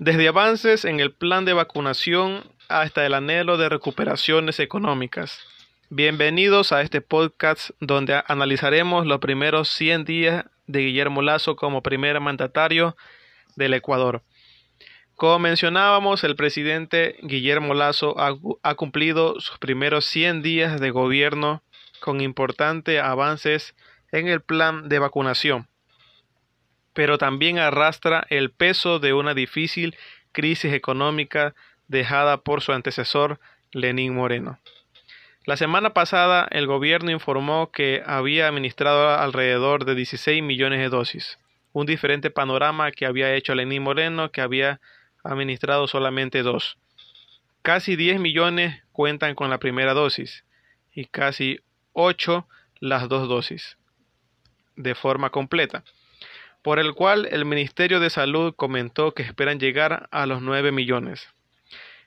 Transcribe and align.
Desde 0.00 0.28
avances 0.28 0.86
en 0.86 0.98
el 0.98 1.12
plan 1.12 1.44
de 1.44 1.52
vacunación 1.52 2.42
hasta 2.70 3.04
el 3.04 3.12
anhelo 3.12 3.58
de 3.58 3.68
recuperaciones 3.68 4.58
económicas. 4.58 5.40
Bienvenidos 5.90 6.72
a 6.72 6.80
este 6.80 7.02
podcast 7.02 7.72
donde 7.80 8.22
analizaremos 8.26 9.04
los 9.04 9.18
primeros 9.18 9.68
100 9.68 10.06
días 10.06 10.46
de 10.66 10.86
Guillermo 10.86 11.20
Lazo 11.20 11.54
como 11.54 11.82
primer 11.82 12.18
mandatario 12.18 12.96
del 13.56 13.74
Ecuador. 13.74 14.22
Como 15.16 15.38
mencionábamos, 15.38 16.24
el 16.24 16.34
presidente 16.34 17.16
Guillermo 17.20 17.74
Lazo 17.74 18.16
ha, 18.18 18.74
cumplido 18.76 19.38
sus 19.38 19.58
primeros 19.58 20.06
100 20.06 20.40
días 20.40 20.80
de 20.80 20.92
gobierno 20.92 21.62
con 22.00 22.22
importantes 22.22 23.02
avances 23.02 23.74
en 24.12 24.28
el 24.28 24.40
plan 24.40 24.88
de 24.88 24.98
vacunación, 24.98 25.68
pero 26.92 27.18
también 27.18 27.58
arrastra 27.58 28.26
el 28.30 28.50
peso 28.50 28.98
de 28.98 29.12
una 29.12 29.34
difícil 29.34 29.96
crisis 30.32 30.72
económica 30.72 31.54
dejada 31.88 32.38
por 32.38 32.62
su 32.62 32.72
antecesor 32.72 33.40
Lenín 33.72 34.14
Moreno. 34.14 34.58
La 35.46 35.56
semana 35.56 35.94
pasada 35.94 36.46
el 36.50 36.66
gobierno 36.66 37.10
informó 37.10 37.70
que 37.72 38.02
había 38.06 38.46
administrado 38.46 39.18
alrededor 39.18 39.84
de 39.84 39.94
16 39.94 40.42
millones 40.42 40.80
de 40.80 40.88
dosis, 40.88 41.38
un 41.72 41.86
diferente 41.86 42.30
panorama 42.30 42.92
que 42.92 43.06
había 43.06 43.34
hecho 43.34 43.54
Lenín 43.54 43.82
Moreno, 43.82 44.30
que 44.30 44.42
había 44.42 44.80
administrado 45.24 45.86
solamente 45.88 46.42
dos. 46.42 46.78
Casi 47.62 47.96
10 47.96 48.20
millones 48.20 48.82
cuentan 48.92 49.34
con 49.34 49.50
la 49.50 49.58
primera 49.58 49.94
dosis 49.94 50.44
y 50.94 51.06
casi 51.06 51.60
8 51.92 52.46
las 52.80 53.08
dos 53.08 53.28
dosis 53.28 53.76
de 54.76 54.94
forma 54.94 55.30
completa, 55.30 55.84
por 56.62 56.78
el 56.78 56.94
cual 56.94 57.26
el 57.30 57.44
Ministerio 57.44 58.00
de 58.00 58.10
Salud 58.10 58.54
comentó 58.54 59.12
que 59.12 59.22
esperan 59.22 59.58
llegar 59.58 60.08
a 60.10 60.26
los 60.26 60.42
9 60.42 60.72
millones. 60.72 61.28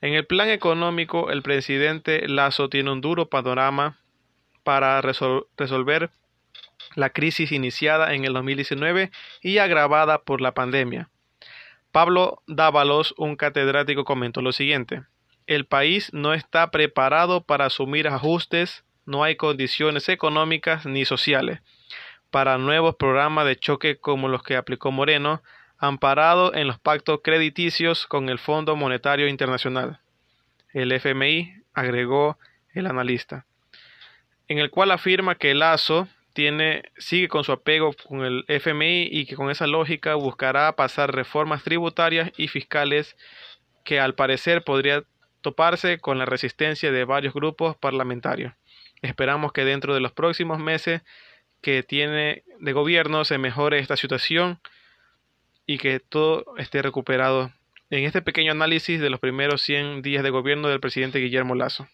En 0.00 0.14
el 0.14 0.26
plan 0.26 0.48
económico, 0.48 1.30
el 1.30 1.42
presidente 1.42 2.26
Lazo 2.28 2.68
tiene 2.68 2.90
un 2.90 3.00
duro 3.00 3.28
panorama 3.28 3.98
para 4.62 5.00
resolver 5.00 6.10
la 6.94 7.10
crisis 7.10 7.52
iniciada 7.52 8.14
en 8.14 8.24
el 8.24 8.32
2019 8.32 9.10
y 9.42 9.58
agravada 9.58 10.22
por 10.22 10.40
la 10.40 10.54
pandemia. 10.54 11.10
Pablo 11.90 12.42
Dávalos, 12.46 13.14
un 13.16 13.36
catedrático, 13.36 14.04
comentó 14.04 14.40
lo 14.40 14.52
siguiente. 14.52 15.02
El 15.46 15.64
país 15.64 16.12
no 16.12 16.34
está 16.34 16.70
preparado 16.70 17.42
para 17.42 17.66
asumir 17.66 18.08
ajustes, 18.08 18.84
no 19.04 19.24
hay 19.24 19.36
condiciones 19.36 20.08
económicas 20.08 20.86
ni 20.86 21.04
sociales 21.04 21.60
para 22.30 22.58
nuevos 22.58 22.96
programas 22.96 23.46
de 23.46 23.56
choque 23.56 23.96
como 23.98 24.28
los 24.28 24.42
que 24.42 24.56
aplicó 24.56 24.90
Moreno, 24.90 25.42
amparado 25.78 26.54
en 26.54 26.66
los 26.66 26.78
pactos 26.78 27.20
crediticios 27.22 28.06
con 28.06 28.28
el 28.28 28.38
Fondo 28.38 28.76
Monetario 28.76 29.28
Internacional. 29.28 30.00
El 30.72 30.92
FMI 30.92 31.54
agregó 31.72 32.38
el 32.74 32.86
analista, 32.86 33.46
en 34.48 34.58
el 34.58 34.70
cual 34.70 34.90
afirma 34.90 35.36
que 35.36 35.52
el 35.52 35.60
Lazo 35.60 36.08
tiene, 36.32 36.82
sigue 36.98 37.28
con 37.28 37.44
su 37.44 37.52
apego 37.52 37.94
con 38.06 38.24
el 38.24 38.44
FMI 38.48 39.08
y 39.10 39.26
que 39.26 39.34
con 39.34 39.50
esa 39.50 39.66
lógica 39.66 40.14
buscará 40.14 40.74
pasar 40.76 41.14
reformas 41.14 41.64
tributarias 41.64 42.30
y 42.36 42.48
fiscales 42.48 43.16
que 43.84 43.98
al 43.98 44.14
parecer 44.14 44.62
podría 44.62 45.02
toparse 45.40 45.98
con 45.98 46.18
la 46.18 46.26
resistencia 46.26 46.92
de 46.92 47.04
varios 47.04 47.34
grupos 47.34 47.76
parlamentarios. 47.76 48.52
Esperamos 49.02 49.52
que 49.52 49.64
dentro 49.64 49.94
de 49.94 50.00
los 50.00 50.12
próximos 50.12 50.58
meses 50.58 51.02
que 51.60 51.82
tiene 51.82 52.44
de 52.60 52.72
gobierno 52.72 53.24
se 53.24 53.38
mejore 53.38 53.78
esta 53.78 53.96
situación 53.96 54.60
y 55.66 55.78
que 55.78 56.00
todo 56.00 56.44
esté 56.56 56.82
recuperado 56.82 57.52
en 57.90 58.04
este 58.04 58.22
pequeño 58.22 58.52
análisis 58.52 59.00
de 59.00 59.10
los 59.10 59.20
primeros 59.20 59.62
100 59.62 60.02
días 60.02 60.22
de 60.22 60.30
gobierno 60.30 60.68
del 60.68 60.80
presidente 60.80 61.18
Guillermo 61.18 61.54
Lazo. 61.54 61.88